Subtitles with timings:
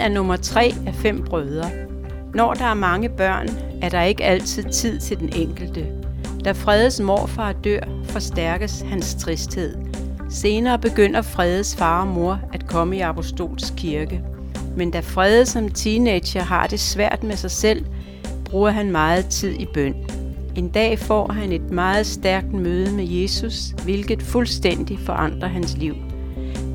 [0.00, 1.70] er nummer tre af fem brødre.
[2.34, 3.48] Når der er mange børn,
[3.82, 5.86] er der ikke altid tid til den enkelte.
[6.44, 9.76] Da Fredes morfar dør, forstærkes hans tristhed.
[10.30, 14.22] Senere begynder Fredes far og mor at komme i Apostolsk kirke.
[14.76, 17.84] Men da Frede som teenager har det svært med sig selv,
[18.44, 19.94] bruger han meget tid i bøn.
[20.56, 25.94] En dag får han et meget stærkt møde med Jesus, hvilket fuldstændig forandrer hans liv.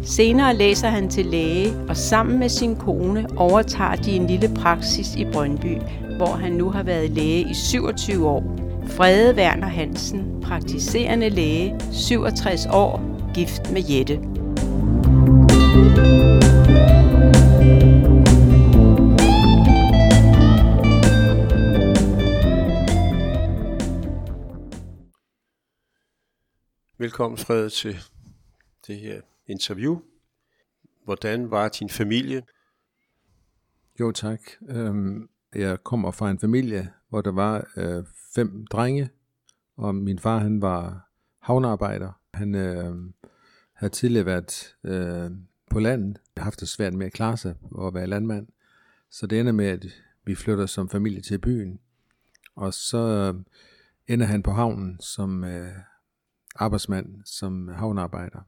[0.05, 5.15] Senere læser han til læge, og sammen med sin kone overtager de en lille praksis
[5.15, 5.77] i Brøndby,
[6.17, 8.43] hvor han nu har været læge i 27 år.
[8.87, 13.01] Frede Werner Hansen, praktiserende læge, 67 år,
[13.33, 14.19] gift med Jette.
[26.97, 27.97] Velkommen Frede til
[28.87, 29.99] det her interview.
[31.03, 32.43] Hvordan var din familie?
[33.99, 34.39] Jo tak.
[34.69, 38.03] Øhm, jeg kommer fra en familie, hvor der var øh,
[38.35, 39.09] fem drenge,
[39.77, 42.11] og min far han var havnearbejder.
[42.33, 42.95] Han øh,
[43.73, 45.31] havde tidligere været øh,
[45.69, 48.47] på landet, haft det svært med at klare sig og være landmand.
[49.09, 49.85] Så det ender med, at
[50.25, 51.79] vi flytter som familie til byen.
[52.55, 53.43] Og så øh,
[54.07, 55.71] ender han på havnen som øh,
[56.55, 58.39] arbejdsmand, som havnearbejder.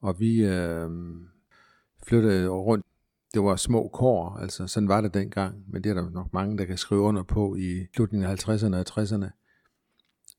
[0.00, 0.90] Og vi øh,
[2.06, 2.86] flyttede rundt.
[3.34, 6.58] Det var små kår, altså sådan var det dengang, men det er der nok mange,
[6.58, 9.30] der kan skrive under på i slutningen af 50'erne og 60'erne,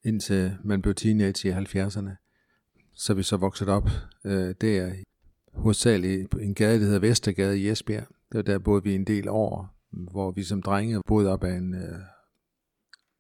[0.04, 2.10] indtil man blev teenage i 70'erne.
[2.94, 3.90] Så vi så vokset op
[4.26, 4.94] øh, der,
[5.54, 8.08] hovedsageligt en gade, der hedder Vestergade i Esbjerg.
[8.08, 11.54] Det var der boede vi en del år, hvor vi som drenge boede op af
[11.54, 12.00] en øh,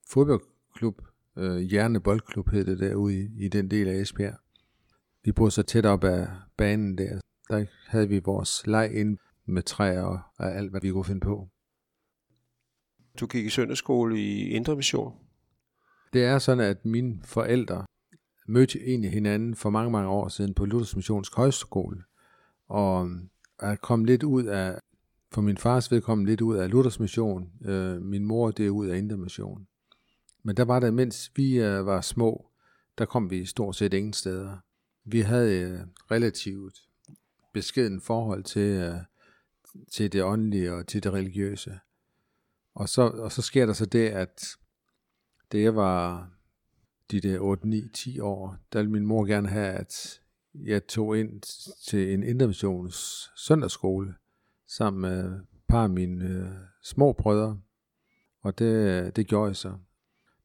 [0.09, 1.02] fodboldklub,
[1.38, 4.36] øh, Hjerne Boldklub hed det derude i, i den del af Esbjerg.
[5.23, 6.27] Vi boede så tæt op af
[6.58, 7.19] banen der.
[7.50, 11.22] Der havde vi vores leg ind med træer og, og alt, hvad vi kunne finde
[11.22, 11.50] på.
[13.19, 15.13] Du gik i søndagsskole i Indre Mission.
[16.13, 17.85] Det er sådan, at mine forældre
[18.47, 22.03] mødte egentlig hinanden for mange, mange år siden på Luthers Missionsk Højskole.
[22.68, 23.09] Og
[23.59, 24.79] er kommet lidt ud af,
[25.31, 27.51] for min fars vedkommende lidt ud af Luthers Mission.
[27.66, 29.68] Øh, min mor det er ud af Indre Mission.
[30.44, 32.45] Men der var det, mens vi øh, var små,
[32.97, 34.57] der kom vi stort set ingen steder.
[35.03, 36.79] Vi havde relativt
[37.53, 38.95] beskeden forhold til, øh,
[39.91, 41.79] til det åndelige og til det religiøse.
[42.73, 44.45] Og så, og så sker der så det, at
[45.51, 46.29] det jeg var
[47.12, 50.22] de der 8, 9, 10 år, der ville min mor gerne have, at
[50.53, 51.41] jeg tog ind
[51.89, 54.16] til en interventions søndagsskole
[54.68, 56.51] sammen med et par af mine øh,
[56.83, 57.62] små brødre.
[58.41, 59.78] Og det, det gjorde jeg så.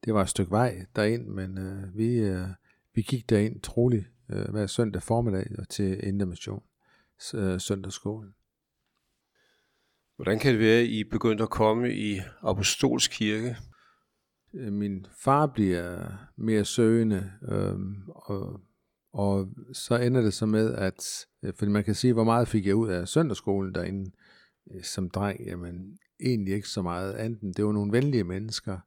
[0.05, 2.47] Det var et stykke vej derind, men øh, vi, øh,
[2.93, 6.63] vi gik derind troligt øh, hver søndag formiddag til intervention
[7.33, 8.33] øh, søndagsskolen.
[10.15, 13.57] Hvordan kan det være, at I begyndte at komme i Apostolsk Kirke?
[14.53, 17.75] Øh, min far bliver mere søgende, øh,
[18.07, 18.61] og,
[19.13, 22.65] og så ender det så med, at, øh, fordi man kan sige, hvor meget fik
[22.65, 24.11] jeg ud af søndagsskolen derinde
[24.71, 27.57] øh, som dreng, jamen egentlig ikke så meget andet.
[27.57, 28.79] Det var nogle venlige mennesker,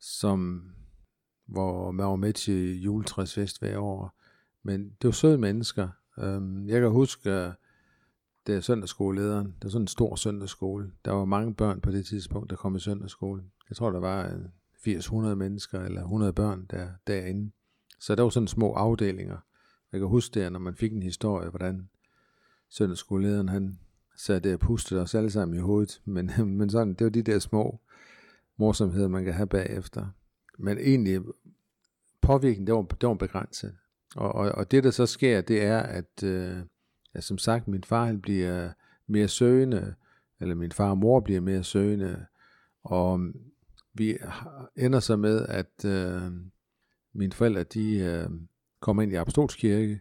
[0.00, 0.70] som
[1.46, 4.14] hvor man var med til juletræsfest hver år.
[4.62, 5.88] Men det var søde mennesker.
[6.18, 7.52] Øhm, jeg kan huske, øh,
[8.46, 9.46] det er søndagsskolelederen.
[9.46, 10.90] Der var sådan en stor søndagsskole.
[11.04, 13.42] Der var mange børn på det tidspunkt, der kom i søndagsskole.
[13.68, 17.50] Jeg tror, der var øh, 80-100 mennesker eller 100 børn der, derinde.
[18.00, 19.38] Så der var sådan små afdelinger.
[19.92, 21.88] Jeg kan huske der, når man fik en historie, hvordan
[22.68, 23.78] søndagsskolelederen han
[24.16, 26.02] sad der og pustede os alle sammen i hovedet.
[26.04, 27.80] Men, men sådan, det var de der små
[28.56, 30.06] morsomheder, man kan have bagefter.
[30.58, 31.20] Men egentlig,
[32.20, 33.76] påvirkningen, det var, det var begrænset.
[34.16, 36.56] Og, og, og det, der så sker, det er, at øh,
[37.14, 38.70] ja, som sagt, min far han bliver
[39.06, 39.94] mere søgende,
[40.40, 42.26] eller min far og mor bliver mere søgende,
[42.84, 43.34] og øh,
[43.94, 44.18] vi
[44.76, 46.32] ender så med, at øh,
[47.12, 48.30] mine forældre, de øh,
[48.80, 50.00] kommer ind i Apostolskirke,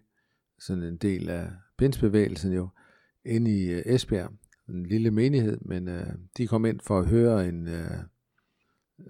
[0.59, 2.69] sådan en del af pinsbevægelsen jo,
[3.25, 4.31] ind i øh, Esbjerg,
[4.69, 6.07] en lille menighed, men øh,
[6.37, 7.91] de kom ind for at høre en, øh,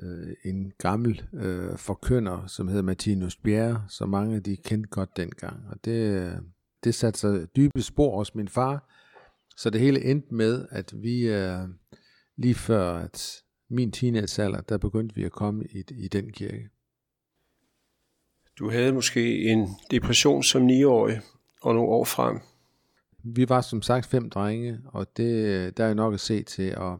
[0.01, 5.63] øh, en gammel øh, forkynder, som hedder Martinus Bjerre, som mange de kendte godt dengang.
[5.69, 6.33] Og det,
[6.83, 8.89] det satte sig dybe spor hos min far,
[9.57, 11.59] så det hele endte med, at vi øh,
[12.37, 16.69] lige før at min teenagealder, der begyndte vi at komme i, i den kirke.
[18.59, 21.21] Du havde måske en depression som 9-årig
[21.61, 22.39] og nogle år frem.
[23.23, 26.99] Vi var som sagt fem drenge, og det, der er nok at se til, og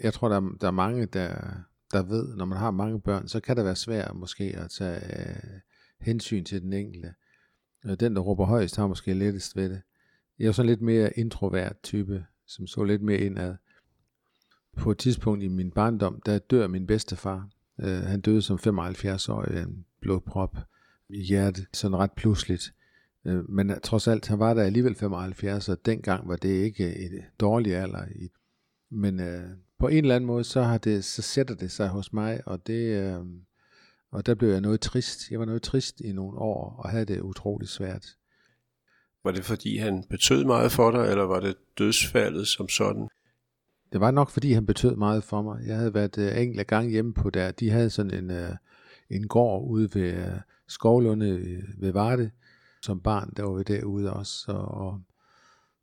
[0.00, 1.34] jeg tror, der, der er mange, der,
[1.92, 5.20] der ved, når man har mange børn, så kan det være svært måske at tage
[5.20, 5.60] øh,
[6.00, 7.14] hensyn til den enkelte.
[7.84, 9.82] Øh, den, der råber højst, har måske lettest ved det.
[10.38, 12.24] Jeg er sådan lidt mere introvert type.
[12.46, 13.54] som så lidt mere indad.
[14.76, 17.48] På et tidspunkt i min barndom, der dør min bedstefar.
[17.80, 20.56] Øh, han døde som 75-årig af en blodprop
[21.08, 22.74] i hjertet, sådan ret pludseligt.
[23.24, 27.24] Øh, men trods alt, han var der alligevel 75, og dengang var det ikke et
[27.40, 28.04] dårligt alder.
[28.90, 32.12] Men øh, på en eller anden måde, så, har det, så sætter det sig hos
[32.12, 33.24] mig, og det, øh,
[34.10, 35.30] og der blev jeg noget trist.
[35.30, 38.06] Jeg var noget trist i nogle år, og havde det utroligt svært.
[39.24, 43.08] Var det fordi han betød meget for dig, eller var det dødsfaldet som sådan?
[43.92, 45.66] Det var nok fordi han betød meget for mig.
[45.66, 47.50] Jeg havde været uh, enkelte gang hjemme på der.
[47.50, 48.56] De havde sådan en, uh,
[49.10, 52.30] en gård ude ved uh, Skovlunde ved Varde.
[52.82, 54.52] Som barn, der var vi derude også.
[54.52, 55.00] Og, og,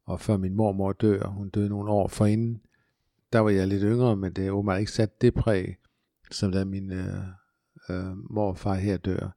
[0.05, 2.61] og før min mormor dør, hun døde nogle år forinden,
[3.33, 5.75] der var jeg lidt yngre, men det er åbenbart ikke sat det præg,
[6.31, 6.97] som da min uh,
[7.89, 9.30] uh, morfar her dør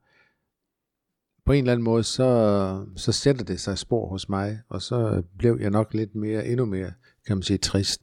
[1.47, 5.23] på en eller anden måde, så, så sætter det sig spor hos mig, og så
[5.37, 6.91] blev jeg nok lidt mere, endnu mere,
[7.27, 8.01] kan man sige, trist.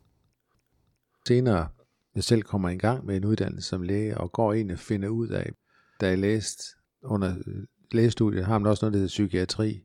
[1.29, 1.69] Senere,
[2.15, 5.09] jeg selv kommer i gang med en uddannelse som læge, og går ind og finder
[5.09, 5.53] ud af,
[6.01, 6.63] da jeg læste
[7.03, 7.35] under
[7.93, 9.85] lægestudiet, har man også noget, der hedder psykiatri,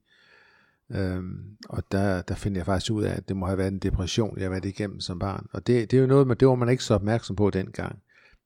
[0.92, 3.80] Øhm, og der, der finder jeg faktisk ud af, at det må have været en
[3.80, 5.48] depression, jeg har været igennem som barn.
[5.52, 8.00] Og det, det er jo noget, man, det var man ikke så opmærksom på dengang.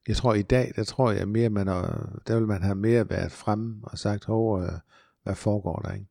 [0.08, 3.10] Jeg tror i dag, der tror jeg mere, man er, der vil man have mere
[3.10, 4.80] været fremme og sagt, over,
[5.24, 6.06] hvad foregår der, ikke?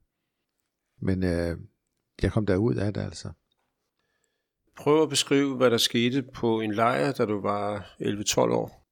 [1.00, 1.58] Men øh,
[2.22, 3.28] jeg kom derud af det altså.
[4.76, 8.88] Prøv at beskrive, hvad der skete på en lejr, da du var 11-12 år.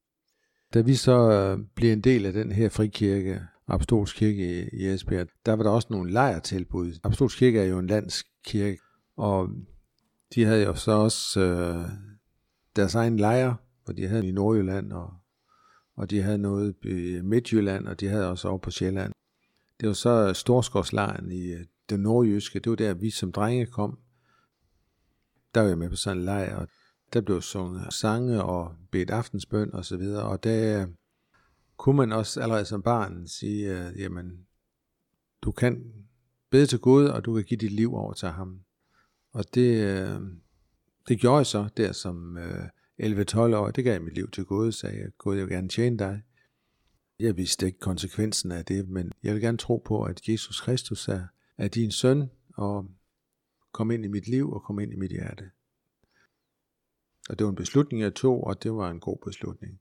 [0.75, 5.29] Da vi så øh, blev en del af den her frikirke, Apostolsk Kirke i, Esbjerg,
[5.47, 6.93] der var der også nogle lejertilbud.
[7.05, 8.81] Apostolsk Kirke er jo en landskirke,
[9.17, 9.49] og
[10.35, 11.89] de havde jo så også øh,
[12.77, 15.13] deres egen lejr, hvor de havde i Nordjylland, og,
[15.97, 19.13] og de havde noget i Midtjylland, og de havde også over på Sjælland.
[19.81, 22.59] Det var så Storskovslejren i øh, det nordjyske.
[22.59, 23.99] Det var der, vi som drenge kom.
[25.55, 26.69] Der var jeg med på sådan en lejr, og
[27.13, 30.23] der blev sunget sange og bedt aftensbøn og så videre.
[30.23, 30.89] Og der øh,
[31.81, 34.47] kunne man også allerede som barn sige, at jamen,
[35.43, 35.93] du kan
[36.51, 38.61] bede til Gud, og du kan give dit liv over til ham.
[39.33, 40.21] Og det, øh,
[41.09, 42.65] det gjorde jeg så der som øh,
[43.03, 43.71] 11-12 år.
[43.71, 46.23] Det gav jeg mit liv til Gud, sagde jeg, Gud, jeg vil gerne tjene dig.
[47.19, 51.09] Jeg vidste ikke konsekvensen af det, men jeg vil gerne tro på, at Jesus Kristus
[51.09, 51.23] er,
[51.59, 52.91] er din søn, og
[53.73, 55.51] kom ind i mit liv og kom ind i mit hjerte.
[57.31, 59.81] Og det var en beslutning, jeg tog, og det var en god beslutning.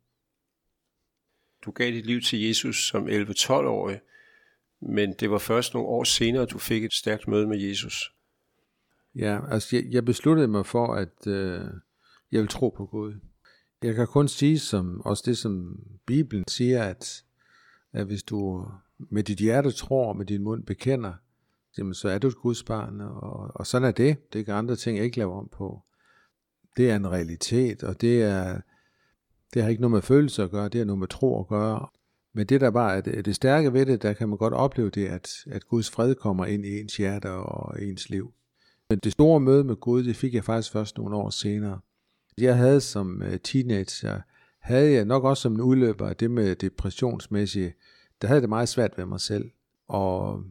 [1.66, 4.00] Du gav dit liv til Jesus som 11-12-årig,
[4.80, 8.14] men det var først nogle år senere, du fik et stærkt møde med Jesus.
[9.16, 11.62] Ja, altså jeg, jeg besluttede mig for, at øh,
[12.32, 13.14] jeg vil tro på Gud.
[13.84, 17.24] Jeg kan kun sige, som også det, som Bibelen siger, at
[17.94, 18.68] at hvis du
[18.98, 21.14] med dit hjerte tror, og med din mund bekender,
[21.78, 24.34] jamen, så er du et Guds barn, og, og sådan er det.
[24.34, 25.82] Det kan andre ting ikke lave om på.
[26.78, 28.62] Det er en realitet, og det er
[29.54, 31.88] det har ikke noget med følelser at gøre, det har noget med tro at gøre.
[32.34, 34.90] Men det der bare er det, det stærke ved det, der kan man godt opleve
[34.90, 38.34] det, at, at Guds fred kommer ind i ens hjerte og ens liv.
[38.90, 41.80] Men det store møde med Gud, det fik jeg faktisk først nogle år senere.
[42.38, 44.22] Jeg havde som øh, teenager
[44.60, 47.74] havde jeg nok også som en udløber af det med depressionsmæssige,
[48.22, 49.51] der havde det meget svært ved mig selv,
[49.88, 50.44] og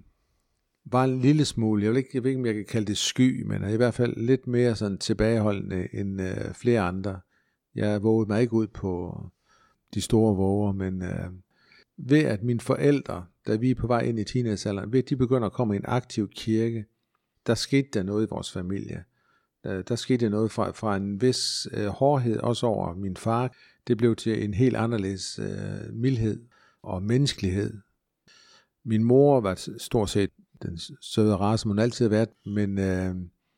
[0.85, 2.99] var en lille smule, jeg ved ikke, jeg ved ikke om jeg kan kalde det
[2.99, 7.21] sky, men i hvert fald lidt mere sådan tilbageholdende end øh, flere andre.
[7.75, 9.23] Jeg vågede mig ikke ud på
[9.95, 11.31] de store våger, men øh,
[11.97, 15.17] ved at mine forældre, da vi er på vej ind i teenagealderen, ved at de
[15.17, 16.87] begynder at komme i en aktiv kirke,
[17.47, 19.05] der skete der noget i vores familie.
[19.65, 23.57] Der, der skete noget fra, fra en vis øh, hårdhed, også over min far,
[23.87, 26.45] det blev til en helt anderledes øh, mildhed
[26.83, 27.81] og menneskelighed.
[28.85, 30.31] Min mor var stort set
[30.63, 33.15] den søde race, som hun altid har været, men øh,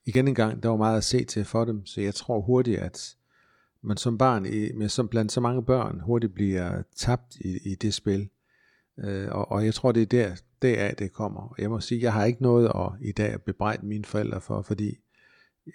[0.07, 2.79] igen en gang, der var meget at se til for dem, så jeg tror hurtigt,
[2.79, 3.17] at
[3.83, 7.75] man som barn, i, med som blandt så mange børn, hurtigt bliver tabt i, i
[7.75, 8.29] det spil.
[8.99, 11.55] Øh, og, og jeg tror, det er der, deraf det kommer.
[11.59, 14.63] Jeg må sige, jeg har ikke noget at i dag at bebrejde mine forældre for,
[14.63, 14.99] fordi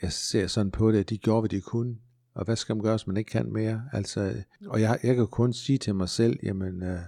[0.02, 1.96] jeg ser sådan på det, at de gjorde, hvad de kunne
[2.36, 3.90] og hvad skal man gøre, hvis man ikke kan mere?
[3.94, 7.00] Altså, og jeg, jeg kan kun sige til mig selv, jamen, øh,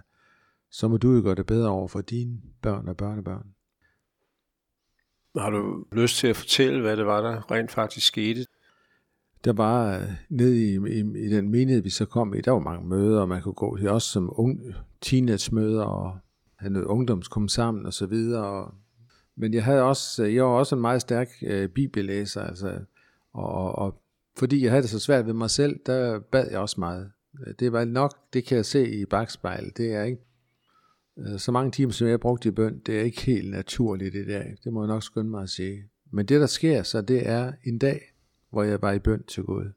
[0.71, 3.53] så må du jo gøre det bedre over for dine børn og børnebørn.
[5.37, 8.45] Har du lyst til at fortælle, hvad det var, der rent faktisk skete?
[9.47, 12.51] Der var øh, ned nede i, i, i den menighed, vi så kom i, der
[12.51, 14.61] var mange møder, og man kunne gå til også som ung,
[15.01, 16.17] teenage-møder, og
[16.55, 18.45] have noget ungdomskom sammen og så videre.
[18.45, 18.73] Og,
[19.35, 22.79] men jeg havde også, øh, jeg var også en meget stærk øh, bibellæser, altså,
[23.33, 24.01] og, og
[24.37, 27.11] fordi jeg havde det så svært ved mig selv, der bad jeg også meget.
[27.59, 30.21] Det var nok, det kan jeg se i bagspejlet, det er ikke
[31.17, 34.15] øh, så mange timer, som jeg har brugt i bøn, det er ikke helt naturligt
[34.15, 34.57] i dag.
[34.63, 35.83] Det må jeg nok skynde mig at sige.
[36.11, 38.01] Men det, der sker så, det er en dag,
[38.49, 39.71] hvor jeg var i bøn til Gud.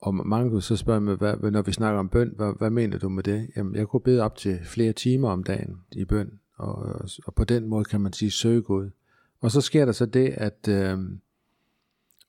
[0.00, 2.98] Og mange kunne så spørge mig, hvad, når vi snakker om bøn, hvad, hvad mener
[2.98, 3.50] du med det?
[3.56, 7.44] Jamen, jeg kunne bede op til flere timer om dagen i bøn, og, og på
[7.44, 8.90] den måde kan man sige, søge Gud.
[9.40, 10.98] Og så sker der så det, at, øh,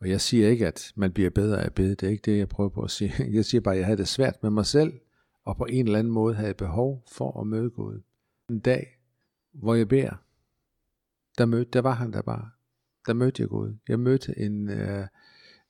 [0.01, 2.37] og jeg siger ikke, at man bliver bedre af at bede, det er ikke det,
[2.37, 3.13] jeg prøver på at sige.
[3.35, 4.93] Jeg siger bare, at jeg havde det svært med mig selv,
[5.45, 8.01] og på en eller anden måde havde jeg behov for at møde Gud.
[8.49, 8.99] En dag,
[9.51, 10.15] hvor jeg beder,
[11.37, 12.49] der, mødte, der var han der bare.
[13.07, 13.75] Der mødte jeg Gud.
[13.87, 15.07] Jeg mødte en, øh,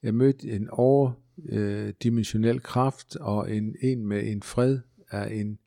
[0.04, 4.80] jeg mødte en overdimensionel øh, kraft og en, en med en fred
[5.10, 5.60] af en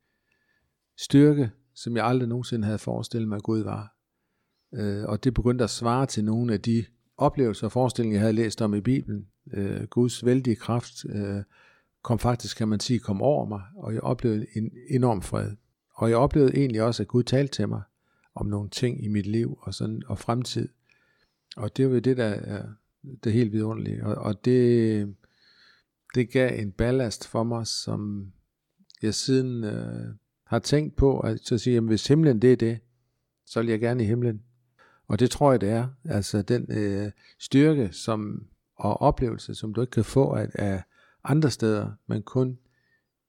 [0.96, 3.96] styrke, som jeg aldrig nogensinde havde forestillet mig, at Gud var.
[4.74, 6.84] Øh, og det begyndte at svare til nogle af de
[7.16, 9.26] oplevelser og forestillinger, jeg havde læst om i Bibelen.
[9.52, 11.42] Øh, Guds vældige kraft øh,
[12.02, 15.50] kom faktisk, kan man sige, kom over mig, og jeg oplevede en enorm fred.
[15.94, 17.82] Og jeg oplevede egentlig også, at Gud talte til mig
[18.34, 20.68] om nogle ting i mit liv og, sådan, og fremtid.
[21.56, 22.66] Og det var det, der er
[23.24, 24.06] det helt vidunderlige.
[24.06, 25.14] Og, og det,
[26.14, 28.32] det gav en ballast for mig, som
[29.02, 30.14] jeg siden øh,
[30.44, 32.78] har tænkt på, at så sige, jamen, hvis himlen det er det,
[33.46, 34.42] så vil jeg gerne i himlen.
[35.08, 35.88] Og det tror jeg, det er.
[36.04, 40.82] Altså den øh, styrke som, og oplevelse, som du ikke kan få af, af
[41.24, 42.58] andre steder, men kun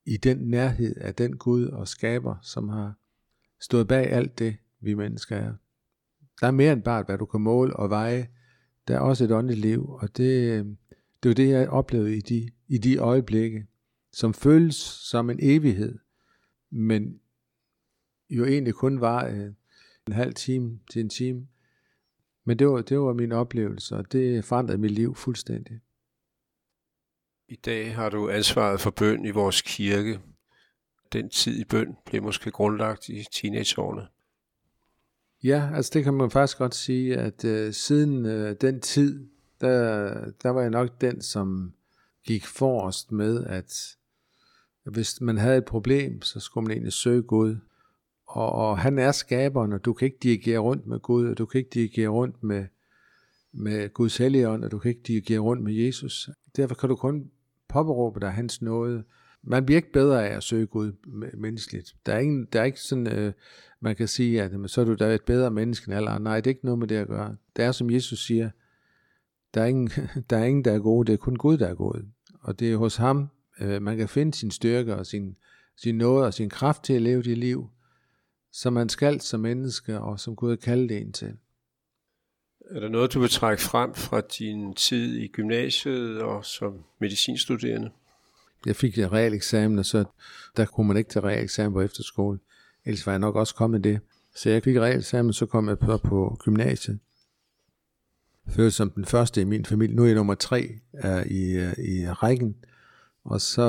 [0.06, 2.94] i den nærhed af den Gud og skaber, som har
[3.60, 5.54] stået bag alt det, vi mennesker er.
[6.42, 8.28] Der er mere end bare, hvad du kan måle og veje.
[8.88, 10.64] Der er også et åndeligt liv, og det, øh,
[11.22, 13.66] det er jo det, jeg oplevede i de, i de øjeblikke,
[14.12, 14.76] som føles
[15.10, 15.98] som en evighed,
[16.70, 17.20] men
[18.30, 19.52] jo egentlig kun var øh,
[20.06, 21.48] en halv time til en time.
[22.44, 25.80] Men det var, det var min oplevelse, og det forandrede mit liv fuldstændig.
[27.48, 30.20] I dag har du ansvaret for bøn i vores kirke.
[31.12, 34.06] Den tid i bøn blev måske grundlagt i teenageårene.
[35.44, 39.26] Ja, altså det kan man faktisk godt sige, at øh, siden øh, den tid,
[39.60, 41.72] der, der var jeg nok den, som
[42.26, 43.96] gik forrest med, at
[44.84, 47.56] hvis man havde et problem, så skulle man egentlig søge Gud.
[48.26, 51.46] Og, og han er skaberen, og du kan ikke dirigere rundt med Gud, og du
[51.46, 52.66] kan ikke dirigere rundt med,
[53.52, 56.30] med Guds helligånd, og du kan ikke dirigere rundt med Jesus.
[56.56, 57.30] Derfor kan du kun
[57.68, 59.04] påberåbe dig hans nåde.
[59.42, 60.92] Man bliver ikke bedre af at søge Gud
[61.34, 61.94] menneskeligt.
[62.06, 63.32] Der er, ingen, der er ikke sådan, øh,
[63.82, 66.30] man kan sige, at så er du da et bedre menneske end alle andre.
[66.30, 67.36] Nej, det er ikke noget med det at gøre.
[67.56, 68.50] Det er som Jesus siger,
[69.54, 69.88] der er ingen,
[70.30, 72.04] der er, ingen der er gode, det er kun Gud, der er god.
[72.40, 73.28] Og det er hos ham,
[73.60, 75.36] øh, man kan finde sin styrke og sin,
[75.76, 77.70] sin nåde og sin kraft til at leve det liv,
[78.52, 81.36] som man skal som menneske, og som Gud har kaldt en til.
[82.70, 87.90] Er der noget, du vil trække frem fra din tid i gymnasiet og som medicinstuderende?
[88.66, 90.04] Jeg fik en real eksamen, og så
[90.56, 92.38] der kunne man ikke tage real eksamen på efterskole.
[92.84, 94.00] Ellers var jeg nok også kommet det.
[94.36, 96.98] Så jeg fik realeksamen, så kom jeg på, på gymnasiet.
[98.48, 99.96] Følte som den første i min familie.
[99.96, 102.56] Nu er jeg nummer tre er i, øh, i rækken.
[103.24, 103.62] Og, så,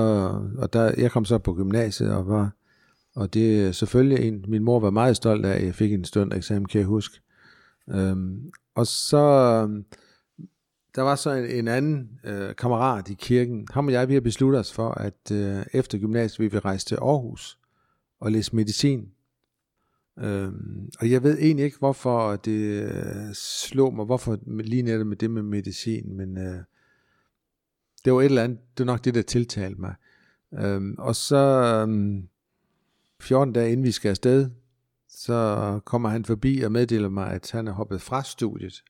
[0.57, 2.51] og der, jeg kom så på gymnasiet og var,
[3.15, 6.05] og det er selvfølgelig en, min mor var meget stolt af, at jeg fik en
[6.05, 7.21] stund eksamen, kan jeg huske.
[7.89, 9.21] Øhm, og så,
[10.95, 13.67] der var så en, en anden øh, kammerat i kirken.
[13.71, 16.85] Ham og jeg, vi har besluttet os for, at øh, efter gymnasiet, vi vil rejse
[16.85, 17.57] til Aarhus
[18.23, 19.11] og læse medicin.
[20.19, 25.17] Øhm, og jeg ved egentlig ikke, hvorfor det øh, slog mig, hvorfor lige netop med
[25.17, 26.63] det med medicin, men øh,
[28.05, 29.95] det var et eller andet, det var nok det, der tiltalte mig.
[30.53, 31.35] Øhm, og så
[31.81, 32.27] øhm,
[33.19, 34.49] 14 dage inden vi skal afsted,
[35.09, 38.83] så kommer han forbi og meddeler mig, at han er hoppet fra studiet,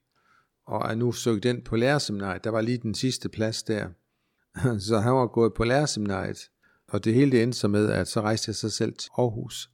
[0.65, 2.43] og er nu søgt ind på lærerseminariet.
[2.43, 3.87] Der var lige den sidste plads der.
[4.87, 6.49] Så han var gået på lærerseminariet,
[6.93, 9.71] og det hele det endte så med, at så rejste jeg sig selv til Aarhus,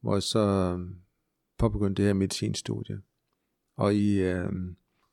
[0.00, 0.96] hvor jeg så øhm,
[1.58, 3.00] påbegyndte det her medicinstudie.
[3.76, 4.52] Og i, øh,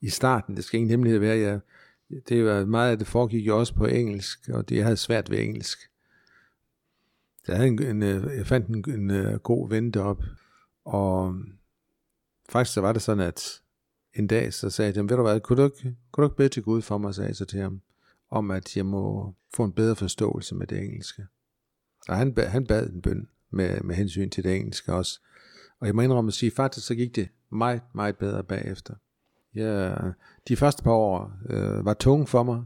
[0.01, 1.59] i starten, det skal ingen hemmelighed være, jeg,
[2.29, 5.29] det var meget af det foregik jo også på engelsk, og det jeg havde svært
[5.29, 5.79] ved engelsk.
[7.47, 10.23] Jeg, havde en, en, øh, jeg fandt en, en, en god ven derop,
[10.85, 11.53] og øhm,
[12.49, 13.61] faktisk så var det sådan, at
[14.13, 16.49] en dag så sagde jeg, ved du hvad, kunne du ikke, kunne du ikke bede
[16.49, 17.81] til Gud for mig, sagde jeg så til ham,
[18.29, 21.27] om at jeg må få en bedre forståelse med det engelske.
[22.09, 25.19] Og han, han bad en bøn med, med hensyn til det engelske også.
[25.79, 28.93] Og jeg må indrømme at sige, faktisk så gik det meget, meget bedre bagefter.
[29.55, 29.95] Ja,
[30.47, 32.63] de første par år øh, var tunge for mig,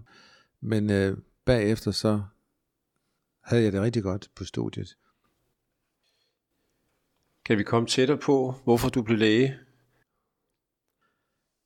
[0.62, 2.22] men øh, bagefter så
[3.41, 4.98] havde jeg det rigtig godt på studiet.
[7.46, 9.58] Kan vi komme tættere på, hvorfor du blev læge?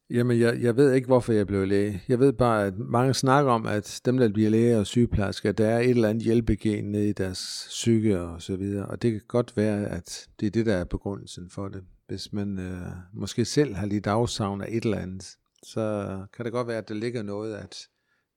[0.10, 2.04] Jamen, jeg, jeg ved ikke, hvorfor jeg blev læge.
[2.08, 5.68] Jeg ved bare, at mange snakker om, at dem, der bliver læger og sygeplejersker, der
[5.68, 8.86] er et eller andet hjælpegen nede i deres psyke og så videre.
[8.86, 11.84] Og det kan godt være, at det er det, der er begrundelsen for det.
[12.08, 15.38] Hvis man øh, måske selv har lidt afsavn af et eller andet.
[15.64, 17.76] så kan det godt være, at der ligger noget, at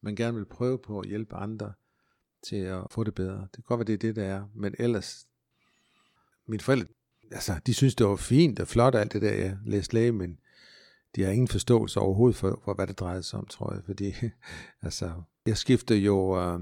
[0.02, 1.72] man gerne vil prøve på at hjælpe andre
[2.48, 3.40] til at få det bedre.
[3.40, 4.44] Det kan godt være, det er det, der er.
[4.54, 5.26] Men ellers,
[6.48, 6.86] mine forældre,
[7.32, 10.38] altså, de synes, det var fint og flot, alt det der, jeg læste læge, men
[11.16, 13.82] de har ingen forståelse overhovedet for, for hvad det drejer sig om, tror jeg.
[13.84, 14.14] Fordi,
[14.82, 15.12] altså,
[15.46, 16.60] jeg skifter jo øh,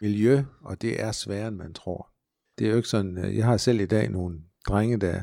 [0.00, 2.10] miljø, og det er sværere, end man tror.
[2.58, 5.22] Det er jo ikke sådan, øh, jeg har selv i dag nogle drenge, der,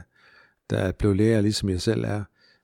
[0.70, 2.24] der er blevet læger, ligesom jeg selv er,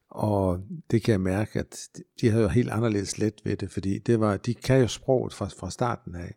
[0.09, 0.61] og
[0.91, 1.89] det kan jeg mærke, at
[2.21, 5.33] de havde jo helt anderledes let ved det, fordi det var, de kan jo sproget
[5.33, 6.35] fra, fra starten af.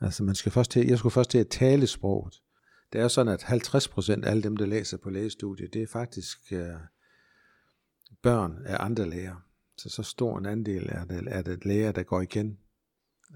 [0.00, 2.34] Altså man skal først til, jeg skulle først til at tale sproget.
[2.92, 6.38] Det er sådan, at 50% af alle dem, der læser på lægestudiet, det er faktisk
[6.52, 6.74] øh,
[8.22, 9.46] børn af andre læger.
[9.76, 12.58] Så så stor en andel er det, er det læger, der går igen,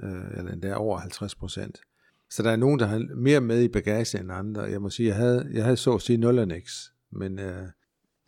[0.02, 2.26] øh, eller endda over 50%.
[2.30, 4.62] Så der er nogen, der har mere med i bagage end andre.
[4.62, 6.62] Jeg må sige, jeg havde, jeg havde så at sige 0
[7.10, 7.68] men øh,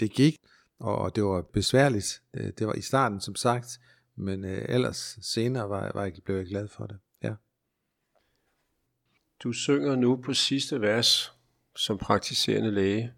[0.01, 0.39] det gik
[0.79, 2.23] og det var besværligt.
[2.35, 3.81] Det, det var i starten, som sagt,
[4.17, 6.99] men øh, ellers senere var, var jeg, blev jeg glad for det.
[7.23, 7.35] Ja.
[9.43, 11.33] Du synger nu på sidste vers
[11.77, 13.13] som praktiserende læge.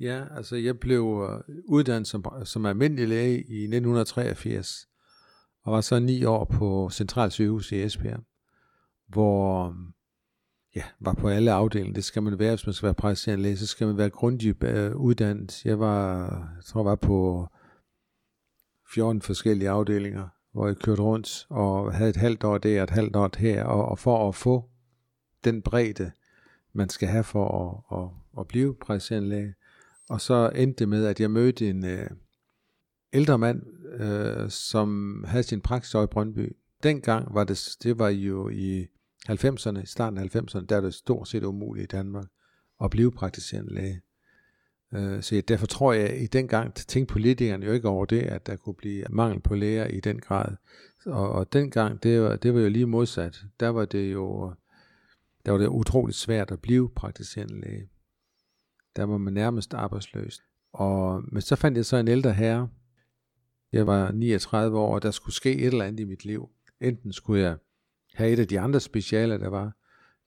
[0.00, 4.88] Ja, altså jeg blev øh, uddannet som, som almindelig læge i 1983,
[5.62, 8.20] og var så ni år på Centralsygehus i Esbjerg,
[9.08, 9.74] hvor øh,
[10.76, 11.94] ja, var på alle afdelinger.
[11.94, 13.56] Det skal man være, hvis man skal være praktiserende læge.
[13.56, 15.64] Så skal man være grundigt øh, uddannet.
[15.64, 16.18] Jeg var,
[16.56, 17.48] jeg tror, jeg var på
[18.94, 23.16] 14 forskellige afdelinger, hvor jeg kørte rundt og havde et halvt år der, et halvt
[23.16, 24.70] år her, og, og for at få
[25.44, 26.12] den bredde,
[26.72, 27.48] man skal have for
[27.92, 29.54] at, at, at blive praktiserende læge.
[30.10, 32.10] Og så endte det med, at jeg mødte en øh,
[33.12, 33.62] ældre mand,
[34.00, 36.56] øh, som havde sin praksis i Brøndby.
[36.82, 38.86] Dengang var det, det var jo i
[39.30, 42.26] 90'erne, starten af 90'erne, der er det stort set umuligt i Danmark
[42.84, 44.00] at blive praktiserende læge.
[44.94, 48.22] Øh, så derfor tror jeg, at i den gang tænkte politikerne jo ikke over det,
[48.22, 50.56] at der kunne blive mangel på læger i den grad.
[51.06, 53.42] Og, og dengang, det var, det var jo lige modsat.
[53.60, 54.52] Der var det jo
[55.46, 57.88] der var det utroligt svært at blive praktiserende læge.
[58.96, 60.42] Der var man nærmest arbejdsløs.
[60.72, 62.68] Og, men så fandt jeg så en ældre herre.
[63.72, 66.48] Jeg var 39 år, og der skulle ske et eller andet i mit liv.
[66.80, 67.56] Enten skulle jeg
[68.14, 69.72] have et af de andre specialer, der var.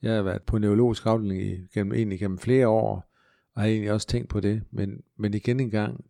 [0.01, 3.13] Jeg har været på neurologisk afdeling i, gennem, egentlig gennem flere år,
[3.53, 6.05] og har egentlig også tænkt på det, men, men igen en gang,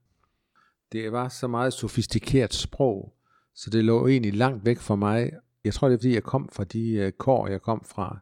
[0.91, 3.13] det var så meget sofistikeret sprog,
[3.55, 5.31] så det lå egentlig langt væk fra mig.
[5.63, 8.19] Jeg tror, det er fordi, jeg kom fra de øh, kår, jeg kom fra.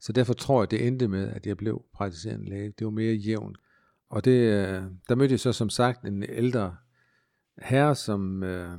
[0.00, 2.72] Så derfor tror jeg, det endte med, at jeg blev praktiserende læge.
[2.78, 3.58] Det var mere jævnt.
[4.08, 6.76] Og det, øh, der mødte jeg så som sagt en ældre
[7.62, 8.78] herre, som øh,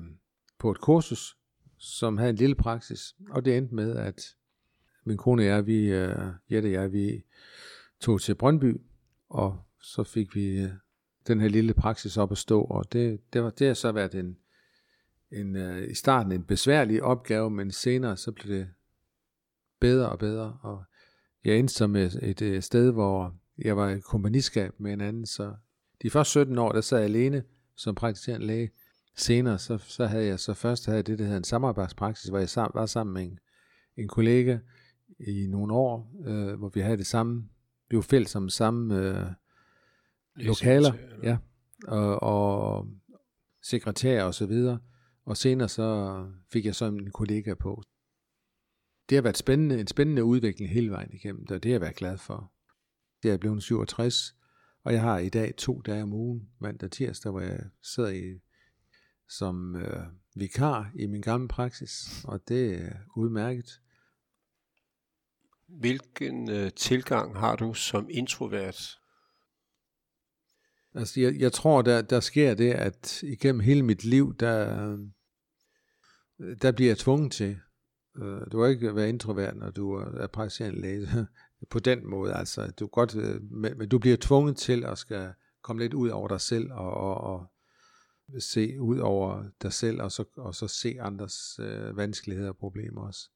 [0.60, 1.38] på et kursus,
[1.78, 4.36] som havde en lille praksis, og det endte med, at
[5.06, 7.24] min kone og jeg, vi, uh, Jette og jeg, vi
[8.00, 8.82] tog til Brøndby,
[9.30, 10.68] og så fik vi
[11.28, 14.16] den her lille praksis op at stå, og det, det, var, det har så været
[14.16, 14.38] en,
[15.32, 15.56] en
[15.90, 18.70] i starten en besværlig opgave, men senere så blev det
[19.80, 20.84] bedre og bedre, og
[21.46, 25.26] jeg endte som et, et, et sted, hvor jeg var i kompagniskab med en anden,
[25.26, 25.54] så
[26.02, 27.44] de første 17 år, der sad jeg alene
[27.76, 28.70] som praktiserende læge,
[29.20, 32.50] Senere, så, så havde jeg så først havde det, der hedder en samarbejdspraksis, hvor jeg
[32.50, 33.40] sam, var sammen med en,
[33.98, 34.58] en kollega
[35.20, 37.50] i nogle år, øh, hvor vi havde det samme,
[37.90, 39.26] vi var fælles som samme øh,
[40.36, 41.38] lokaler, ja,
[41.88, 42.88] og, og
[43.64, 44.80] sekretær og så videre.
[45.26, 46.18] Og senere så
[46.52, 47.84] fik jeg så en kollega på.
[49.10, 51.96] Det har været spændende, en spændende udvikling hele vejen igennem, og det har jeg været
[51.96, 52.52] glad for.
[53.24, 54.36] Det er jeg blevet 67,
[54.84, 58.10] og jeg har i dag to dage om ugen, mandag og tirsdag, hvor jeg sidder
[58.10, 58.40] i
[59.30, 60.04] som øh,
[60.36, 63.82] vikar i min gamle praksis, og det er udmærket.
[65.68, 69.00] Hvilken øh, tilgang har du som introvert?
[70.94, 74.98] Altså, jeg, jeg tror, der, der sker det, at igennem hele mit liv, der,
[76.62, 77.60] der bliver jeg tvunget til.
[78.18, 81.08] Øh, du kan ikke være introvert, når du er praktiserende læge.
[81.70, 82.72] På den måde, altså.
[82.80, 86.28] Du godt, øh, men, men du bliver tvunget til at skal komme lidt ud over
[86.28, 87.48] dig selv og, og, og
[88.40, 93.02] se ud over dig selv, og så, og så se andres øh, vanskeligheder og problemer
[93.02, 93.30] også.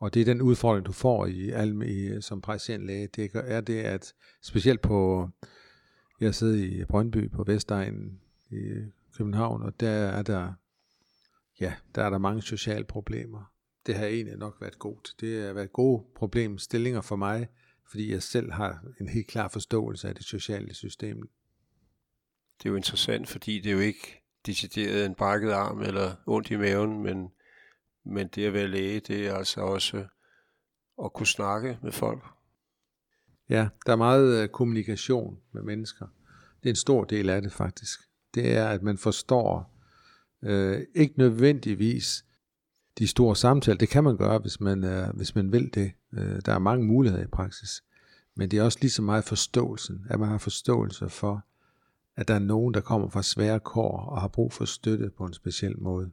[0.00, 1.52] Og det er den udfordring, du får i,
[1.86, 5.28] i som praktiserende læge, det er det, at specielt på,
[6.20, 8.20] jeg sidder i Brøndby på Vestegnen
[8.50, 8.72] i
[9.16, 10.52] København, og der er der,
[11.60, 13.52] ja, der er der mange sociale problemer.
[13.86, 15.14] Det har egentlig nok været godt.
[15.20, 17.48] Det har været gode problemstillinger for mig,
[17.90, 21.30] fordi jeg selv har en helt klar forståelse af det sociale system.
[22.58, 26.50] Det er jo interessant, fordi det er jo ikke decideret en brækket arm eller ondt
[26.50, 27.30] i maven, men,
[28.04, 30.06] men det at være læge, det er altså også
[31.04, 32.24] at kunne snakke med folk.
[33.48, 36.06] Ja, der er meget øh, kommunikation med mennesker.
[36.62, 38.00] Det er en stor del af det faktisk.
[38.34, 39.80] Det er, at man forstår
[40.42, 42.24] Øh, ikke nødvendigvis
[43.00, 43.78] de store samtaler.
[43.78, 45.92] Det kan man gøre, hvis man, øh, hvis man vil det.
[46.12, 47.82] Øh, der er mange muligheder i praksis.
[48.34, 51.44] Men det er også lige så meget forståelsen, at man har forståelse for,
[52.16, 55.24] at der er nogen, der kommer fra svære kår og har brug for støtte på
[55.24, 56.10] en speciel måde,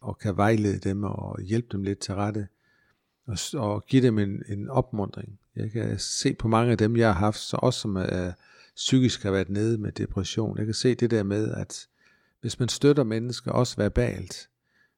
[0.00, 2.48] og kan vejlede dem og hjælpe dem lidt til rette,
[3.26, 5.38] og, og give dem en, en opmundring.
[5.56, 8.32] Jeg kan se på mange af dem, jeg har haft, så også som er,
[8.76, 10.58] psykisk har været nede med depression.
[10.58, 11.86] Jeg kan se det der med, at
[12.40, 14.48] hvis man støtter mennesker, også verbalt,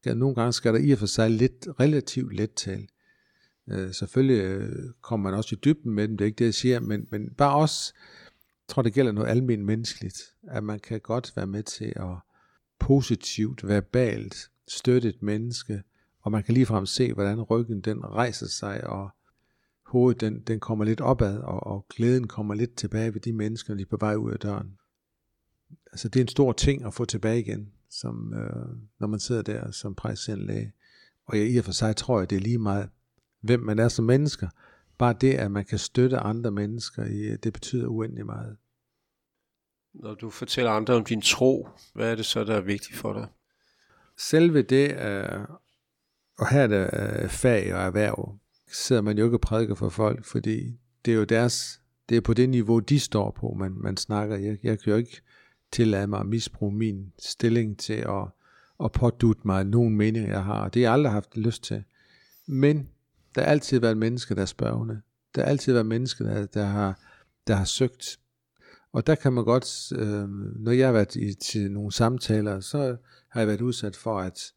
[0.05, 2.89] nogle gange skal der i og for sig lidt, relativt let til.
[3.69, 6.53] Øh, selvfølgelig øh, kommer man også i dybden med dem, det er ikke det, jeg
[6.53, 7.93] siger, men, men bare også,
[8.67, 12.15] jeg tror, det gælder noget almindeligt menneskeligt, at man kan godt være med til at
[12.79, 15.83] positivt, verbalt støtte et menneske,
[16.21, 19.09] og man kan ligefrem se, hvordan ryggen den rejser sig, og
[19.85, 23.75] hovedet den, den kommer lidt opad, og, og glæden kommer lidt tilbage ved de mennesker,
[23.75, 24.77] de er på vej ud af døren.
[25.91, 29.41] Altså det er en stor ting at få tilbage igen, som, øh, når man sidder
[29.41, 30.73] der som præsident læge.
[31.25, 32.89] Og jeg, i og for sig tror jeg, det er lige meget,
[33.41, 34.49] hvem man er som mennesker.
[34.97, 37.03] Bare det, at man kan støtte andre mennesker,
[37.43, 38.57] det betyder uendelig meget.
[39.93, 43.13] Når du fortæller andre om din tro, hvad er det så, der er vigtigt for
[43.13, 43.27] dig?
[44.17, 45.39] Selve det, øh,
[46.37, 46.89] og her er det
[47.23, 51.15] øh, fag og erhverv, sidder man jo ikke og prædiker for folk, fordi det er
[51.15, 54.35] jo deres, det er på det niveau, de står på, man, man snakker.
[54.35, 55.21] Jeg, jeg kan jo ikke
[55.71, 58.27] tillade mig at misbruge min stilling til at,
[58.83, 60.69] at pådute mig nogen mening, jeg har.
[60.69, 61.83] Det har jeg aldrig haft lyst til.
[62.47, 62.89] Men
[63.35, 65.01] der har altid været mennesker, der er spørgende.
[65.35, 66.99] Der har altid været mennesker, der, der, har,
[67.47, 68.19] der har søgt.
[68.93, 70.29] Og der kan man godt, øh,
[70.59, 72.97] når jeg har været i, til nogle samtaler, så
[73.29, 74.53] har jeg været udsat for, at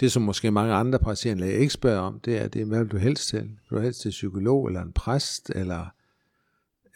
[0.00, 2.92] det, som måske mange andre patienter ikke spørger om, det er, det er, hvad vil
[2.92, 3.40] du helst til?
[3.40, 5.86] Vil du helst til psykolog, eller en præst, eller,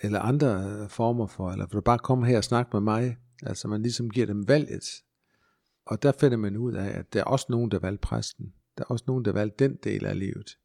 [0.03, 3.17] eller andre former for, eller vil du bare komme her og snakke med mig?
[3.43, 4.85] Altså man ligesom giver dem valget.
[5.87, 8.53] Og der finder man ud af, at der er også nogen, der valgte præsten.
[8.79, 10.59] Der er også nogen, der valgte den del af livet.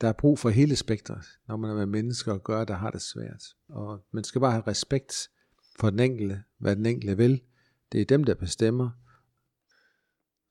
[0.00, 2.90] Der er brug for hele spektret, når man er med mennesker og gør, der har
[2.90, 3.44] det svært.
[3.68, 5.28] Og man skal bare have respekt
[5.80, 7.40] for den enkelte, hvad den enkelte vil.
[7.92, 8.90] Det er dem, der bestemmer,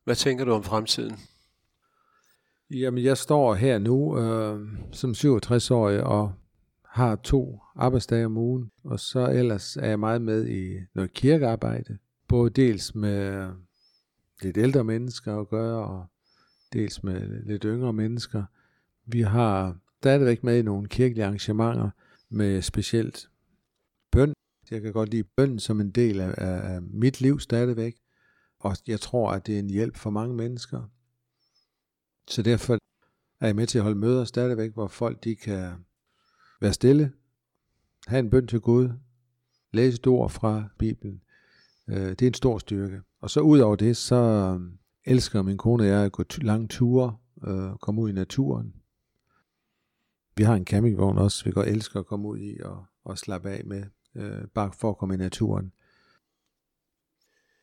[0.03, 1.15] hvad tænker du om fremtiden?
[2.69, 6.33] Jamen, jeg står her nu øh, som 67-årig og
[6.91, 11.97] har to arbejdsdage om ugen, og så ellers er jeg meget med i noget kirkearbejde,
[12.27, 13.49] både dels med
[14.41, 16.05] lidt ældre mennesker at gøre, og
[16.73, 18.43] dels med lidt yngre mennesker.
[19.05, 21.89] Vi har stadigvæk med i nogle kirkelige arrangementer
[22.29, 23.29] med specielt
[24.11, 24.33] bøn.
[24.71, 27.95] Jeg kan godt lide bøn som en del af, af mit liv stadigvæk.
[28.59, 30.81] Og jeg tror, at det er en hjælp for mange mennesker.
[32.27, 32.77] Så derfor
[33.39, 35.71] er jeg med til at holde møder stadigvæk, hvor folk de kan
[36.61, 37.13] Vær stille,
[38.07, 38.89] have en bøn til Gud,
[39.73, 41.21] Læs et ord fra Bibelen.
[41.87, 43.01] Øh, det er en stor styrke.
[43.21, 46.67] Og så ud over det, så øhm, elsker min kone og jeg at gå lange
[46.67, 48.75] ture, øh, komme ud i naturen.
[50.37, 53.49] Vi har en campingvogn også, vi går elsker at komme ud i og, og slappe
[53.49, 53.83] af med,
[54.15, 55.71] øh, bare for at komme i naturen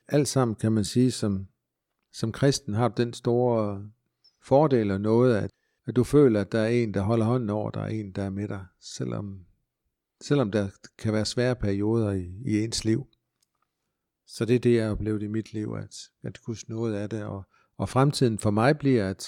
[0.09, 1.47] alt sammen kan man sige, som,
[2.13, 3.91] som kristen har den store
[4.43, 5.51] fordel og noget, at,
[5.89, 8.31] at du føler, at der er en, der holder hånden over dig, en, der er
[8.31, 9.41] med dig, selvom,
[10.21, 13.07] selvom der kan være svære perioder i, i ens liv.
[14.27, 17.11] Så det er det, jeg har oplevet i mit liv, at, at Guds noget af
[17.11, 17.25] det.
[17.25, 17.45] Og,
[17.79, 19.27] og fremtiden for mig bliver, at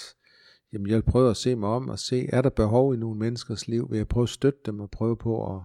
[0.73, 3.67] jamen, jeg prøver at se mig om og se, er der behov i nogle menneskers
[3.67, 3.91] liv?
[3.91, 5.61] Vil jeg prøve at støtte dem og prøve på at,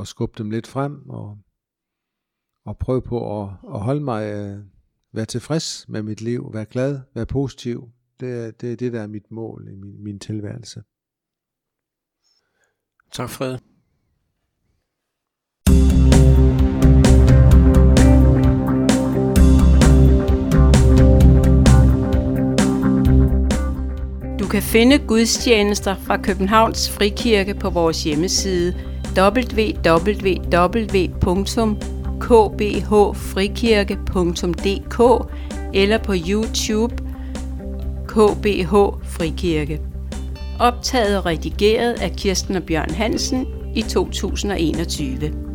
[0.00, 1.38] at skubbe dem lidt frem og
[2.64, 4.58] og prøve på at, at holde mig, at
[5.12, 7.92] være tilfreds med mit liv, være glad, være positiv.
[8.20, 10.82] Det er det, er det der er mit mål i min, min tilværelse.
[13.12, 13.58] Tak Fred.
[24.38, 28.74] Du kan finde gudstjenester fra Københavns Frikirke på vores hjemmeside
[29.18, 30.50] www
[32.20, 35.00] kbhfrikirke.dk
[35.74, 37.09] eller på YouTube
[38.10, 38.72] KBH
[39.04, 39.80] Frikirke.
[40.60, 45.49] Optaget og redigeret af Kirsten og Bjørn Hansen i 2021.